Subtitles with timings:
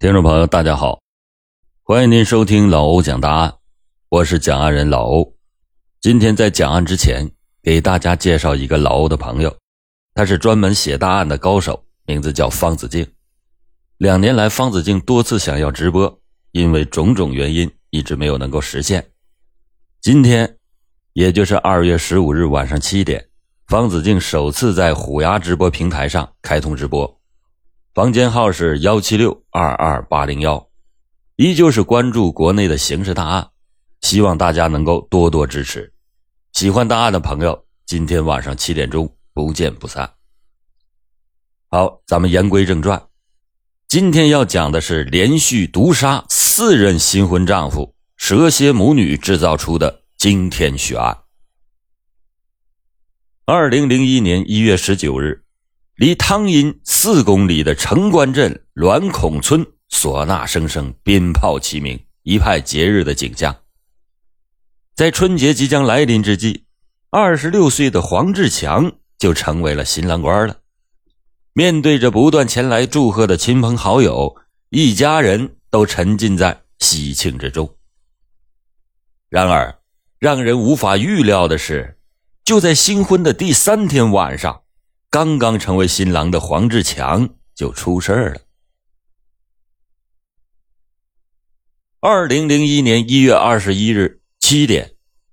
[0.00, 1.00] 听众朋友，大家好，
[1.82, 3.52] 欢迎您收听老欧讲大案，
[4.08, 5.34] 我是讲案人老欧。
[6.00, 7.28] 今天在讲案之前，
[7.64, 9.52] 给大家介绍一个老欧的朋友，
[10.14, 13.04] 他是专门写大案的高手，名字叫方子敬。
[13.96, 16.20] 两年来，方子敬多次想要直播，
[16.52, 19.04] 因为种种原因，一直没有能够实现。
[20.00, 20.58] 今天，
[21.14, 23.28] 也就是二月十五日晚上七点，
[23.66, 27.17] 方子敬首次在虎牙直播平台上开通直播。
[27.98, 30.68] 房间号是幺七六二二八零幺，
[31.34, 33.50] 依旧是关注国内的刑事大案，
[34.02, 35.92] 希望大家能够多多支持。
[36.52, 40.08] 喜欢大案的朋友，今天晚上七点钟不见不散。
[41.70, 43.08] 好，咱们言归正传，
[43.88, 51.18] 今天要讲的是连续毒杀四任新婚丈夫、蛇蝎母女制造出的惊天血案。
[53.44, 55.42] 二零零一年一月十九日。
[55.98, 63.56] 离汤阴四公里的城关镇栾孔村，唢呐声声，鞭炮齐鸣，一派节日的景象。
[64.94, 66.66] 在春节即将来临之际，
[67.10, 70.58] 二十六岁的黄志强就成为了新郎官了。
[71.52, 74.36] 面对着不断前来祝贺的亲朋好友，
[74.70, 77.74] 一家人都沉浸在喜庆之中。
[79.28, 79.76] 然而，
[80.20, 81.98] 让人无法预料的是，
[82.44, 84.62] 就在新婚的第三天晚上。
[85.10, 88.40] 刚刚成为新郎的黄志强就出事儿了。
[92.00, 94.92] 二零零一年一月二十一日七点，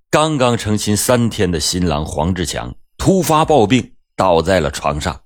[0.09, 5.23] 刚刚成亲三天的新郎黄志强突发暴病，倒在了床上。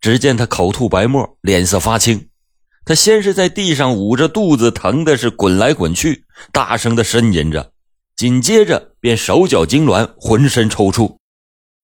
[0.00, 2.30] 只见他口吐白沫，脸色发青。
[2.86, 7.74] 他先是在地上捂着肚子，疼的是滚来滚去，大声的呻吟着，
[8.16, 11.17] 紧接着便手脚痉挛，浑身抽搐。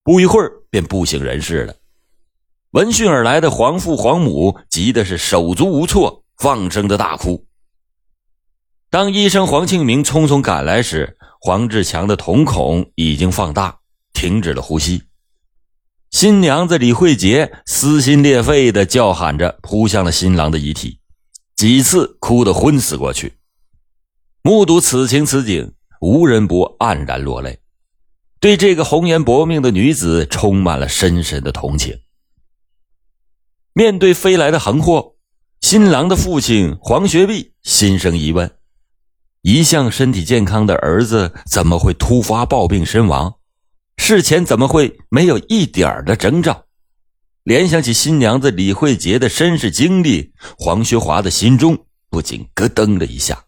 [0.05, 0.53] 不一会儿。
[0.75, 1.77] 便不省人事了。
[2.73, 7.47] 闻讯而来的黄父黄母急的是手足无措，放声的大哭。
[8.91, 13.79] 当医生黄庆明匆匆赶来时，黄志强的瞳孔已经放大，
[14.13, 15.01] 停止了呼吸。
[16.11, 20.99] 新娘子李慧杰撕心裂肺的叫喊着，扑向了新郎的遗体，
[21.55, 23.35] 几次哭得昏死过去。
[24.43, 27.61] 目睹此情此景，无人不黯然落泪。
[28.45, 31.99] 对这个红颜薄命的女子充满了深深的同情。
[33.73, 35.15] 面对飞来的横祸，
[35.63, 38.59] 新郎的父亲黄学碧心生疑问：
[39.41, 43.37] 一向身体健康的儿子怎么会突发暴病身亡？
[43.97, 46.67] 事前怎么会没有一点的征兆？
[47.45, 53.43] 联想起新娘子李慧杰的身世经历，黄学华的心中不禁咯噔了一下。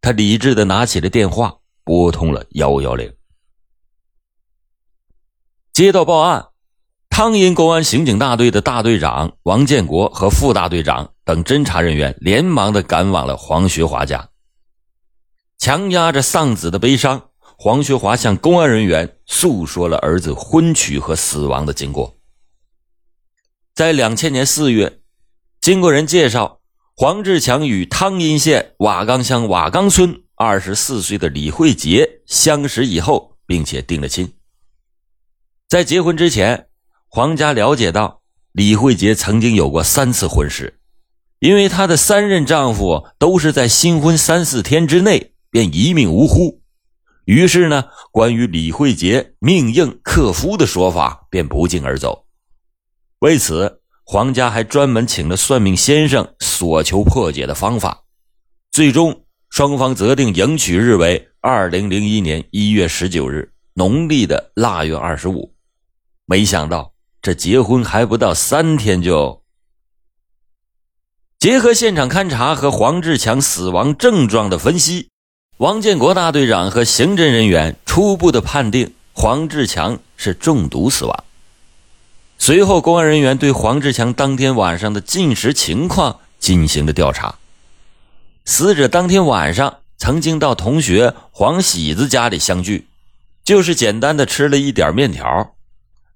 [0.00, 1.54] 他理智的拿起了电话，
[1.84, 3.12] 拨通了幺幺零。
[5.74, 6.50] 接到报案，
[7.10, 14.28] 汤阴公安刑警大队的大队长王建国和副大队长等侦查人员连忙的赶往了黄学华家。
[15.58, 22.18] 强压着丧子的悲伤，黄学华向公安人员诉说了儿子婚娶和死亡的经过。
[23.74, 25.00] 在两千年四月，
[25.60, 26.60] 经过人介绍，
[26.94, 34.32] 黄志强与汤阴县瓦岗乡瓦岗村二十四岁的李慧杰相识以后，并且定了亲。
[35.74, 36.68] 在结婚之前，
[37.08, 40.78] 黄家了解到李慧杰曾经有过三次婚事，
[41.40, 46.62] 因为她的三任丈夫都是在新婚三四天之内便一命呜呼，
[47.24, 52.26] 于是呢，关于李慧杰命硬克夫的说法便不胫而走。
[53.18, 58.04] 为此，黄家还专门请了算命先生索求破解的方法。
[58.70, 65.52] 最终，双方择定迎娶日为二零零一年一月十九日，农历的腊月二十五。
[66.26, 69.42] 没想到这结婚还不到三天，就
[71.38, 75.10] 结合现场勘查和黄志强死亡症状的分析，
[75.58, 81.24] 王建国大队长和刑侦人员初步的判定黄志强是中毒死亡。
[82.38, 87.36] 随后，公安人员对黄志强当天晚上的进食情况进行了调查。
[88.46, 92.86] 死者当天晚上曾经到同学黄喜子家里相聚，
[93.44, 95.53] 就是简单的吃了一点面条。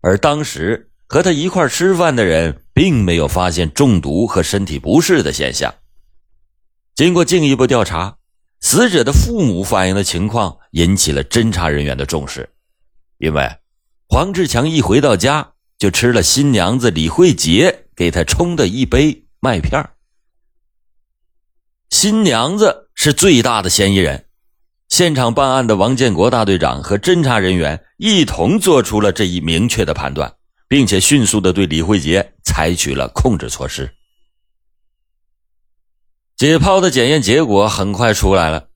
[0.00, 5.74] 而当时和他一块吃饭的人，并没有发现中毒和身体不适的现象。
[6.94, 8.18] 经过进一步调查，
[8.60, 12.48] 死者的父母反映的情况引起了侦查人员的重视，
[13.18, 13.48] 因为
[14.08, 19.90] 黄志强一回到家就吃了新娘子李慧杰给他冲的一杯麦片
[21.90, 24.27] 新娘子是最大的嫌疑人。
[24.88, 30.34] 现场办案的王建国大队长和侦查人员一同做出了这一明确的判断，
[30.66, 33.94] 并且迅速的对李慧杰采取了控制措施。
[36.36, 38.68] 解剖的检验结果很快出来了，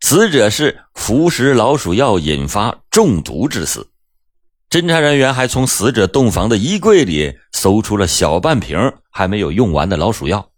[0.00, 3.88] 死者是服食老鼠药引发中毒致死。
[4.68, 10.50] 侦查人员还从死者洞房的衣柜里搜出了小半瓶还没有用完的老鼠药。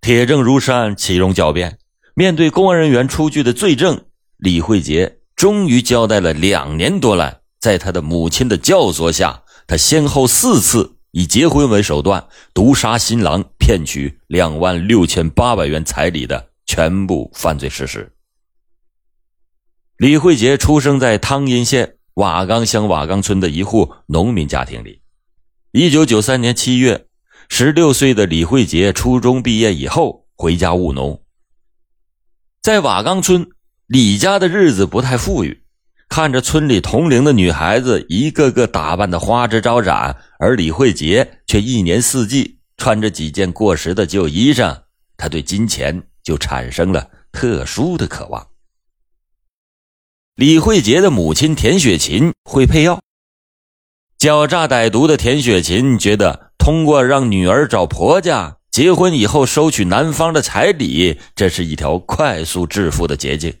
[0.00, 1.78] 铁证如山，岂容狡辩。
[2.16, 4.04] 面对公安人员出具的罪证，
[4.36, 18.12] 李慧杰终于交代了两年多来，在他的母亲的教唆下，他先后四次以结婚为手段毒杀新郎，骗取两万六千八百元彩礼的全部犯罪事实。
[19.96, 25.00] 李慧杰出生在汤阴县瓦岗乡瓦岗村的一户农民家庭里。
[25.72, 27.06] 一九九三年七月，
[27.48, 31.20] 十六岁的李慧杰初中毕业以后回家务农。
[32.64, 33.46] 在瓦岗村，
[33.88, 35.64] 李家的日子不太富裕。
[36.08, 44.74] 看着村里同龄的女孩子一个个打扮的花枝招展，而李慧杰却一年四季穿着几件过时的旧衣裳，
[45.18, 48.48] 他对金钱就产生了特殊的渴望。
[50.34, 52.98] 李慧杰的母亲田雪琴会配药，
[54.18, 58.56] 狡诈歹毒的田雪琴觉得通过让女儿找婆家。
[58.74, 63.54] 结婚以后收取男方的彩礼，这是一条快速致富的捷径。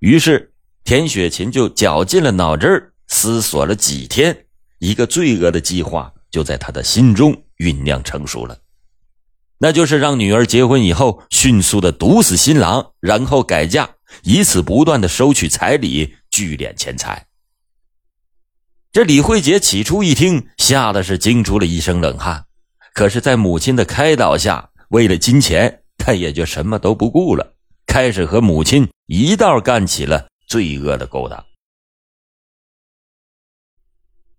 [0.00, 0.52] 于是
[0.84, 4.44] 田雪琴就绞尽了脑汁儿思索了几天，
[4.78, 8.58] 一个罪恶的计划就在他的心中酝酿成熟了。
[9.56, 13.88] 那就是让女儿结婚以后迅速的毒死新郎，然后改嫁，
[14.22, 17.26] 以此不断的收取彩礼，聚敛钱财。
[18.92, 22.44] 这李慧杰起初一听，吓得是惊出了一身冷汗。
[22.94, 27.54] 可是，在母亲的开导下，为了金钱，他也就什么都不顾了，
[27.86, 31.42] 开始和母亲一道干起了罪恶的勾当。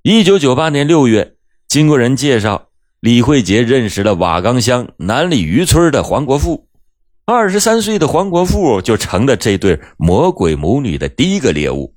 [0.04, 1.36] 一九九八年六月，
[1.68, 2.70] 经过人介绍，
[3.00, 6.70] 李慧杰认识了瓦岗乡南里渔村的黄国富。
[7.26, 11.96] 二十三岁的黄国富就成了这对魔鬼母女的第一个猎物。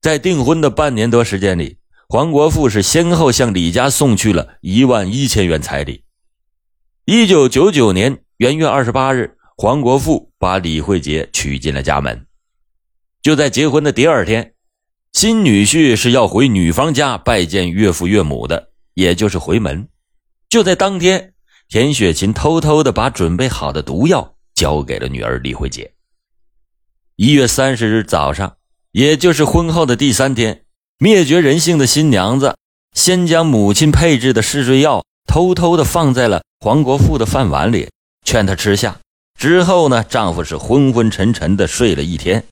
[0.00, 1.78] 在订婚的半年多时间里。
[2.08, 6.04] 黄国富是先后向李家送去了一万一千元彩礼。
[7.04, 12.26] 一九九九年元月二十八日，黄国富把李慧杰娶进了家门。
[13.22, 14.54] 就在结婚的第二天，
[15.12, 19.88] 新女婿是要回女方家拜见岳父岳母的，也就是回门。
[20.48, 21.34] 就在当天，
[21.68, 25.92] 田雪琴偷偷的把准备好的毒药交给了女儿李慧杰。
[27.16, 28.58] 一月三十日早上，
[28.92, 30.65] 也就是婚后的第三天。
[30.98, 32.56] 灭绝人性的新娘子，
[32.94, 37.90] 先将母亲配制的嗜睡药偷偷的放在了黄国富的饭碗里，
[38.24, 38.98] 劝他吃下。
[39.38, 42.42] 之后呢，丈夫是昏昏沉沉的睡了一天。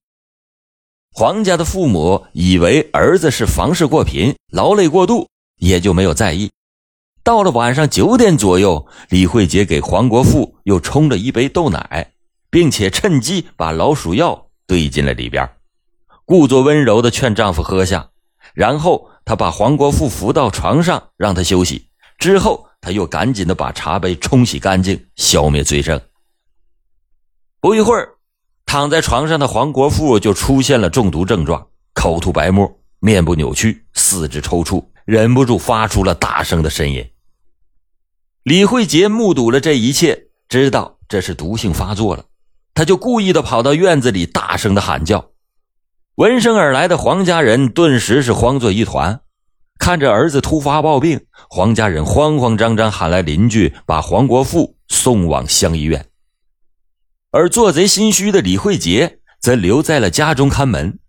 [1.10, 5.26] 黄家的父母以为儿子是房事过频、劳累过度，
[5.58, 6.50] 也就没有在意。
[7.22, 12.12] 到了晚上九点左右，李慧杰给黄国富又冲了一杯豆奶，
[12.50, 15.48] 并且趁机把老鼠药兑进了里边，
[16.26, 18.10] 故作温柔的劝丈夫喝下。
[18.54, 21.88] 然后他把黄国富扶到床上，让他休息。
[22.16, 26.00] 之后，他又赶紧的把茶杯冲洗干净，消灭罪证。
[27.60, 28.14] 不一会儿，
[28.64, 37.10] 躺在床上的黄国富就出现了中毒症状，口吐白沫，面部扭曲，四肢抽搐，忍不住发出了大声的呻吟。
[38.44, 42.26] 李慧杰目睹了这一切，知道这是毒性发作了，
[42.74, 45.30] 他就故意的跑到院子里，大声的喊叫。
[46.16, 49.22] 闻声而来的黄家人顿时是慌作一团，
[49.80, 56.06] 看着儿子突发暴病，黄家人慌慌张张喊来邻居，把黄国富送往乡医院。
[57.32, 61.00] 而做贼心虚的李慧杰则留在了家中看门。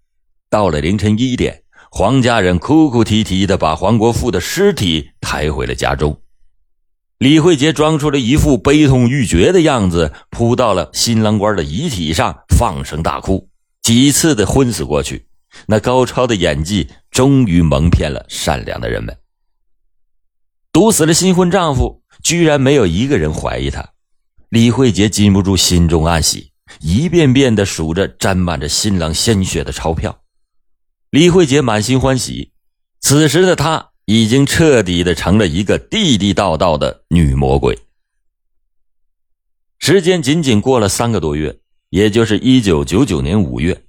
[0.49, 6.19] 到了凌晨一点，黄家人哭哭啼啼的把黄国富的尸体抬回了家中。
[7.19, 13.47] 李慧杰装出了一副悲痛欲绝的样子，扑到了新郎官的遗体上，放声大哭。
[13.85, 15.27] 几次的昏死过去，
[15.67, 19.15] 那高超的演技终于蒙骗了善良的人们。
[20.71, 23.87] 毒死了新婚丈夫，居然没有一个人怀疑他。
[24.49, 30.19] 李慧杰禁不住心中暗喜，一遍遍的数着沾满着新郎鲜血的钞票。
[31.11, 32.53] 李慧杰满心欢喜，
[33.01, 37.77] 此时的她已经彻底的成了一个地地道道的女魔鬼。
[39.77, 41.59] 时间仅仅过了三个多月。
[41.95, 43.85] 也就是一九九九年五月，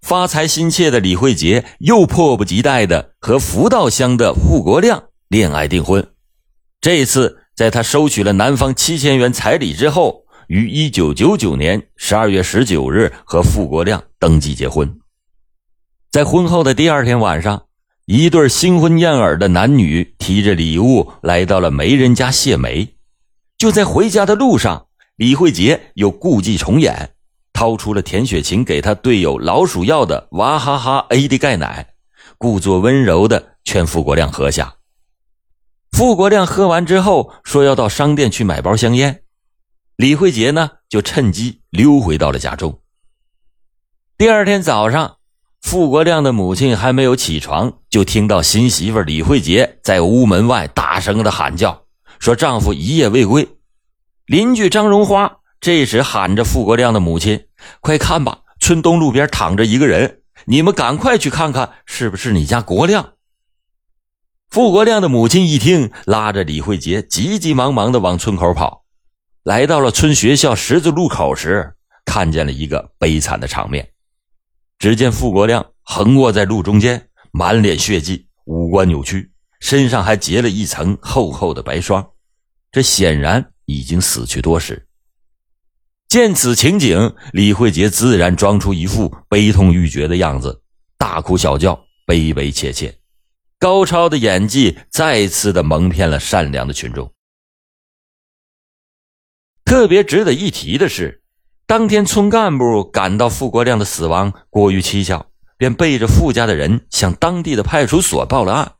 [0.00, 6.06] 发财心切的李慧杰又迫不及待的和福道乡的傅国亮恋爱订婚。
[6.80, 14.96] 这次，在他收取了男方七千元彩礼之后，于一九九九年十二月十九日和傅国亮登记结婚。
[16.12, 17.64] 在婚后的第二天晚上，
[18.06, 22.94] 一对新婚燕尔的男女提着礼物来到了媒人家谢媒。
[23.58, 24.84] 就在回家的路上。
[25.16, 27.10] 李慧杰又故伎重演，
[27.58, 31.88] 掏出了田雪琴给他兑有老鼠药的娃哈哈 AD 钙奶，
[32.38, 34.76] 故作温柔的劝傅国亮喝下。
[35.90, 39.24] 傅国亮喝完之后说要到商店去买包香烟，
[39.96, 42.78] 李慧杰呢就趁机溜回到了家中。
[44.16, 45.16] 第二天早上，
[45.60, 51.82] 傅国亮的母亲还没有起床，就听到新媳妇李慧杰在屋门外大声的喊叫，
[52.20, 53.48] 说丈夫一夜未归。
[54.26, 57.46] 邻居张荣花这时喊着傅国亮的母亲
[57.80, 63.14] ：“快看吧，村东路边躺着一个人，你们赶快去看看，是不是你家国亮？”
[64.50, 68.84] 傅国亮的母亲一听，拉着李慧杰急急忙忙的往村口跑。
[69.42, 71.74] 来到了村学校十字路口时，
[72.04, 73.92] 看见了一个悲惨的场面。
[74.78, 82.08] 只见傅国亮横卧在路中间，满脸血迹，五官扭曲，身上还结了一层厚厚的白霜，
[82.72, 83.52] 这显然。
[83.70, 84.87] 已经死去多时。
[86.08, 90.62] 见此情景，李慧杰自然装出一副悲痛欲绝的样子，
[90.96, 92.96] 大哭小叫，悲悲切切。
[93.58, 97.12] 高超的演技再次的蒙骗了善良的群众。
[99.66, 101.22] 特别值得一提的是，
[101.66, 105.26] 当天村干部感到傅国亮的死亡过于蹊跷，
[105.58, 108.72] 便背着傅家的人向当地的派出所报了案。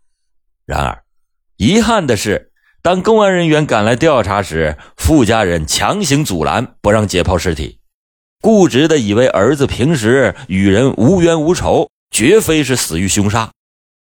[0.64, 1.04] 然而，
[1.58, 2.46] 遗憾的是。
[2.80, 4.78] 当公安人员赶来调查时，
[5.08, 7.78] 傅家人强行阻拦，不让解剖尸体，
[8.42, 13.50] 固执的以为儿子平时与人无冤无仇，绝非是死于凶杀，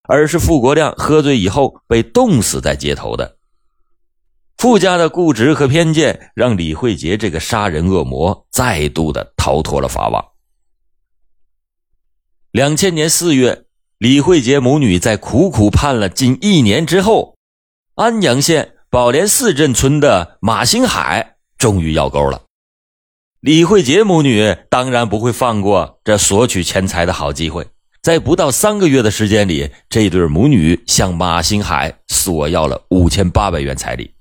[0.02, 3.38] 而是傅国亮喝醉以后被冻死在街头的。
[4.58, 10.22] 傅家的固执和偏见，让李慧杰这个杀人恶魔再度的逃脱了法网。
[12.50, 13.64] 两千年四月，
[13.96, 17.36] 李慧杰母女在苦苦盼了近一年之后。
[17.94, 22.42] 安阳县宝莲寺镇村的马兴海终于要钩了。
[23.38, 27.68] 李慧杰母女当然不会放过这索取钱财的好机会，
[28.02, 34.12] 在不到三个月的时间里，这对母女向马兴海索要了五千八百元彩礼。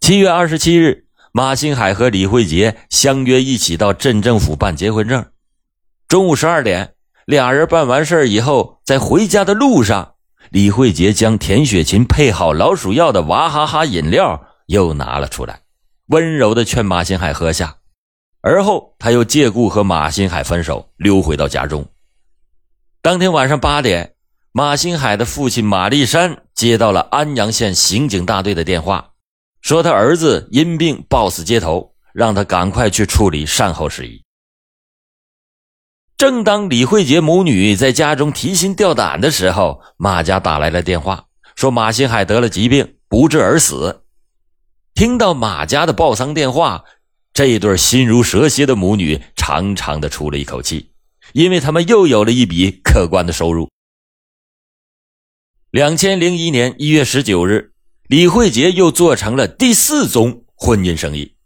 [0.00, 5.26] 七月二十七日，马新海和李慧杰相约一起到镇政府办结婚证。
[6.08, 6.94] 中午十二点，
[7.26, 10.14] 俩人办完事以后，在回家的路上。
[10.50, 15.60] 李慧杰将田雪琴配好老鼠药的娃哈哈饮料又拿了出来，
[16.06, 17.76] 温柔的劝马新海喝下。
[18.40, 21.84] 而后，他又借故和马新海分手，溜回到家中。
[23.02, 24.14] 当天晚上八点，
[24.52, 29.10] 马新海的父亲马立山接到了安阳县刑警大队的电话，
[29.60, 34.22] 说他儿子因病暴死街头，让他赶快去处理善后事宜。
[36.18, 44.02] 正当李慧杰母女在家中提心吊胆的时候，马家打来了电话，说马新海得了疾病，不治而死。
[44.94, 46.84] 听到马家的报丧电话，
[47.32, 50.90] 这对心如蛇蝎的母女长长的出了一口气，
[51.34, 53.70] 因为他们又有了一笔可观的收入。
[55.70, 57.70] 两千零一年一月十九日，
[58.08, 61.36] 李慧杰又做成了第四宗婚姻生意，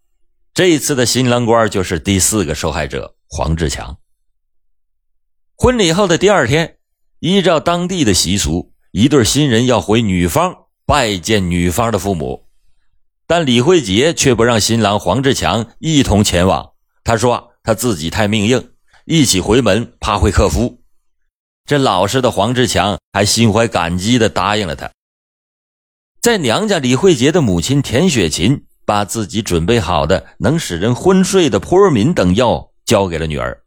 [0.55, 3.99] 这一次的新郎官就是第四个受害者黄志强。
[5.57, 6.77] 婚礼后的第二天，
[7.21, 10.55] 依照当地的习俗，一对新人要回女方
[10.85, 12.47] 拜见女方的父母，
[13.27, 16.73] 但李慧杰却不让新郎黄志强一同前往。
[17.05, 18.71] 他说他自己太命硬，
[19.05, 20.81] 一起回门怕会克夫。
[21.65, 24.91] 这老实的黄志强还心怀感激地答应了他。
[26.21, 33.62] 在娘家，李慧杰的母亲田雪琴把自己准备好的能使人昏睡的扑尔敏等药交给了女儿。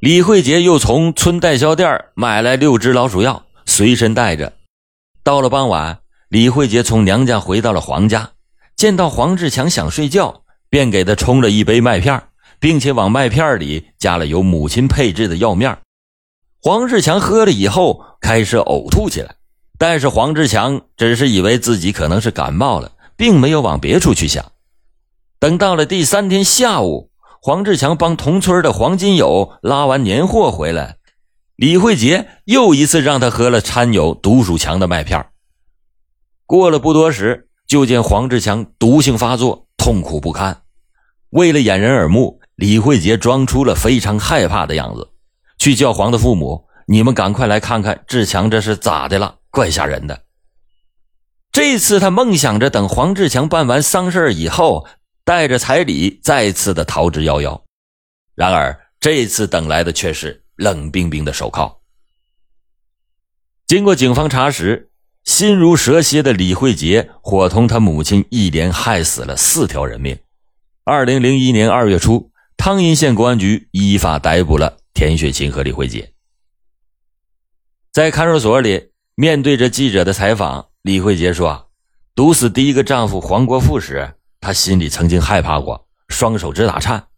[0.00, 4.54] 李慧杰又从村代销店买来六支老鼠药，随身带着。
[5.22, 8.30] 到了傍晚，李慧杰从娘家回到了黄家，
[8.76, 10.40] 见到黄志强想睡觉，
[10.70, 12.22] 便给他冲了一杯麦片，
[12.58, 15.76] 并且往麦片里加了由母亲配制的药面。
[16.62, 19.34] 黄志强喝了以后开始呕吐起来，
[19.76, 24.50] 但是黄志强只是以为自己可能是感冒了，并没有往别处去想。
[25.38, 27.09] 等到了第三天下午。
[27.42, 30.98] 黄志强帮同村的黄金友拉完年货回来，
[31.56, 35.24] 李慧杰又一次让他喝了掺有毒鼠强的麦片。
[36.44, 40.60] 过了不多时，就见黄志强毒性发作，痛苦不堪。
[41.30, 45.08] 为了掩人耳目，李慧杰装出了非常害怕的样子，
[45.56, 49.36] 去叫黄的父母：“你们赶快来看看志强这是咋的了？
[49.48, 50.24] 怪吓人的。”
[51.50, 54.86] 这次他梦想着等黄志强办完丧事以后。
[55.30, 57.62] 带着彩礼再次的逃之夭夭，
[58.34, 61.80] 然而这次等来的却是冷冰冰的手铐。
[63.68, 64.90] 经过警方查实，
[65.22, 70.18] 心如蛇蝎的李慧杰伙同他母亲一连害死了四条人命，
[70.82, 76.12] 二零零一年二月初，汤阴县公安局依法逮捕了田雪琴和李慧杰。
[77.92, 81.70] 在看守所里，面对着记者的采访，李慧杰说
[82.16, 87.08] ：“毒死第一个丈夫黄国富时，他心里曾经害怕过，双手直打颤。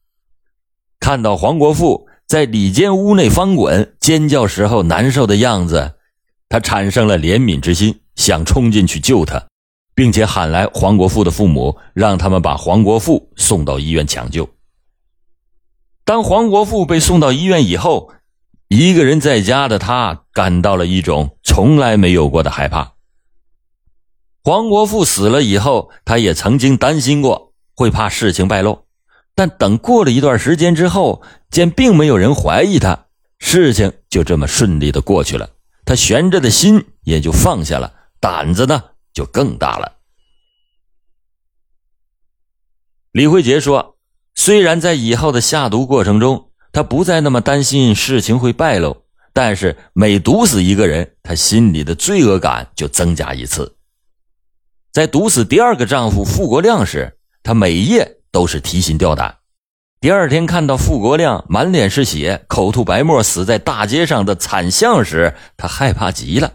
[1.00, 5.94] 看到黄国富在里间屋内翻滚、尖叫时候难受的样子，
[6.48, 9.46] 他产生了怜悯之心，想冲进去救他。”
[9.94, 14.48] 并且喊来黄国富的父母，让他们把黄国富送到医院抢救。
[16.06, 18.10] 当黄国富被送到医院以后，
[18.68, 22.94] 一个人在家的他感到了一种从来没有过的害怕。
[24.44, 28.86] 黄国富死了以后，他也曾经担心过会怕事情败露，
[29.36, 33.06] 但等过了一段时间之后，见并没有人怀疑他，
[33.38, 35.50] 事情就这么顺利的过去了，
[35.84, 38.82] 他悬着的心也就放下了，胆子呢？
[39.14, 39.92] 就更大了。
[43.12, 43.98] 李慧杰说
[44.34, 53.76] ：“虽然在以后的下毒过程中，他不再那么担心事情会败露，但是每毒死一个人，他心里的罪恶感就增加一次。
[54.92, 59.38] 在毒死第二个丈夫傅国亮时，她每夜都是提心吊胆。
[60.02, 66.52] 第二天看到傅国亮满脸是血、口吐白沫死在大街上的惨相时，她害怕极了。”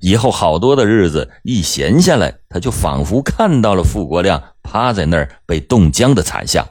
[0.00, 6.66] 以后好多的日子，一闲下来，她就仿佛看到了傅国亮趴在那儿被冻僵的惨象。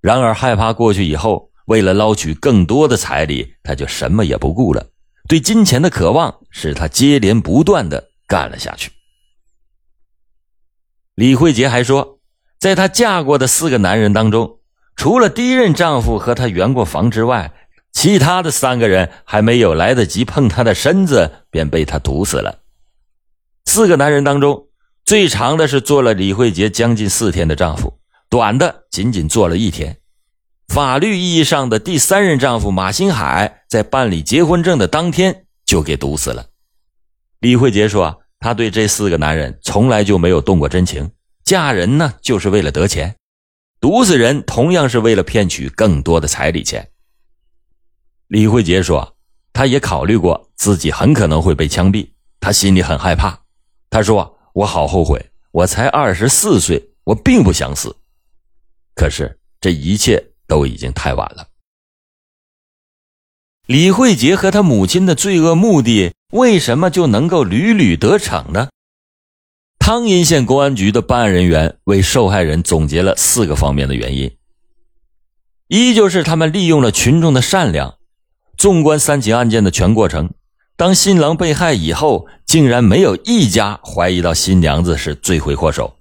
[0.00, 4.84] 然而害怕过去以后，为了捞取更多的彩礼，她就什么也不顾了。
[5.28, 8.90] 对金钱的渴望使她接连不断的干了下去。
[11.20, 12.18] 李慧杰还说，
[12.58, 14.60] 在她嫁过的四个男人当中，
[14.96, 17.52] 除了第一任丈夫和她圆过房之外，
[17.92, 22.60] 其他的三个人还没有来得及碰她的身子，便被她毒死了。
[23.66, 24.68] 四个男人当中，
[25.04, 27.98] 最长的是做了李慧杰将近四天的丈夫，
[28.30, 29.98] 短的仅仅做了一天。
[30.68, 36.46] 法律意义上的第三任丈夫马新海，在办理结婚证的当天就给毒死了。
[37.40, 41.10] 李慧杰说：“他对这四个男人从来就没有动过真情，
[41.44, 43.14] 嫁人呢就是为了得钱，
[43.80, 46.90] 毒死人同样是为了骗取更多的彩礼钱。”
[48.28, 49.16] 李慧杰说
[49.52, 52.08] ：“他也考虑过自己很可能会被枪毙，
[52.40, 53.38] 他心里很害怕。
[53.90, 57.94] 他说：‘我好后悔，我才二十四岁，我并不想死。’
[58.96, 61.46] 可是这一切都已经太晚了。”
[63.70, 68.68] 李慧杰和他母亲的罪恶目的为什么就能够屡屡得逞呢？
[69.78, 74.32] 汤阴县公安局的办案人员为受害人总结了四个方面的原因：
[75.68, 77.94] 一就是他们利用了群众的善良。
[78.58, 80.30] 纵观三起案件的全过程，
[80.76, 85.94] 当新郎被害以后，竟然没有一家怀疑到新娘子是罪魁祸首。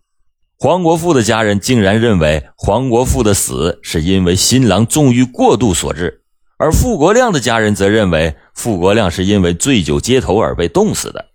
[0.57, 6.18] 黄国富的家人竟然认为黄国富的死是因为新郎纵欲过度所致，
[6.59, 11.29] 而傅国亮的家人则认为傅国亮是因为醉酒街头而被冻死的。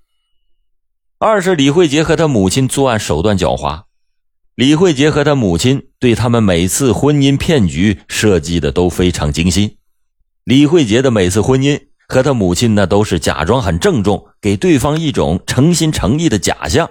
[1.19, 3.85] 二是李慧杰和他母亲作案手段狡猾，
[4.55, 9.79] 李慧杰和他母亲对他们每次婚姻骗局设计的都非常精心。
[10.45, 16.91] 李慧杰的每次婚姻和他母亲那都是假装很郑重，给对方一种诚心诚意的假象。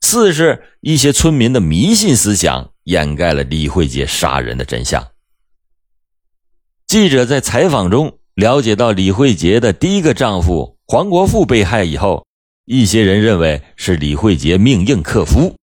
[0.00, 5.06] 四是一些村民的迷信思想掩盖了李慧杰杀人的真相。
[6.94, 12.24] 记者在采访中了解到，李慧杰的第一个丈夫黄国富被害以后，
[12.66, 15.56] 一些人认为是李慧杰命硬克夫，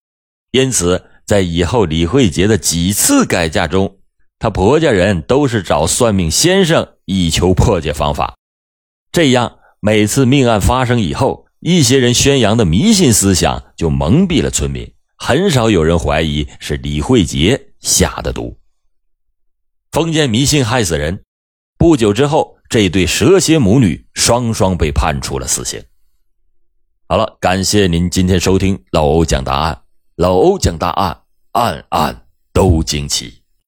[0.51, 3.95] 因此在以后李慧杰的几次改嫁中。
[4.39, 8.35] 她婆家人都是找算命先生以求破解方法，
[9.13, 18.57] 这样每次命案发生以后，一些人宣扬的迷信思想就蒙蔽了村民，很少有人怀疑是李慧杰下的毒。
[19.91, 21.25] 封建迷信害死人，
[21.77, 25.83] 不久之后，这对蛇蝎母女双双被判处了死刑。
[27.07, 29.81] 好了，感谢您今天收听老欧讲答案，
[30.15, 33.40] 老欧讲答案，案案都惊奇。